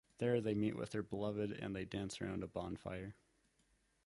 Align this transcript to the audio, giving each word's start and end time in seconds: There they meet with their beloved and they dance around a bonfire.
There 0.17 0.41
they 0.41 0.55
meet 0.55 0.75
with 0.75 0.89
their 0.89 1.03
beloved 1.03 1.51
and 1.51 1.75
they 1.75 1.85
dance 1.85 2.23
around 2.23 2.41
a 2.41 2.47
bonfire. 2.47 3.13